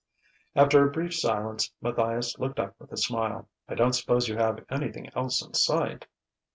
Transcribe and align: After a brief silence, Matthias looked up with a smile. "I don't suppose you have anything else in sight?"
After 0.55 0.83
a 0.83 0.89
brief 0.91 1.13
silence, 1.13 1.71
Matthias 1.79 2.39
looked 2.39 2.59
up 2.59 2.73
with 2.79 2.91
a 2.91 2.97
smile. 2.97 3.47
"I 3.69 3.75
don't 3.75 3.93
suppose 3.93 4.27
you 4.27 4.35
have 4.35 4.65
anything 4.67 5.11
else 5.15 5.45
in 5.45 5.53
sight?" 5.53 6.07